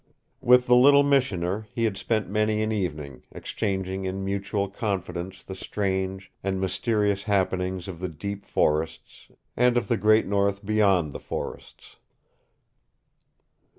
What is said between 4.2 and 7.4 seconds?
mutual confidence the strange and mysterious